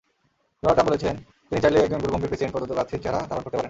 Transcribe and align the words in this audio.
Donald 0.61 0.75
Trump 0.77 0.89
বলেছেন, 0.89 1.15
তিনি 1.47 1.59
চাইলেই 1.63 1.83
একজন 1.85 1.99
গুরুগম্ভীর 2.03 2.29
প্রেসিডেন্ট 2.31 2.53
পদপ্রার্থীর 2.55 3.01
চেহারা 3.03 3.19
ধারণ 3.29 3.41
করতে 3.43 3.49
পারেন। 3.51 3.59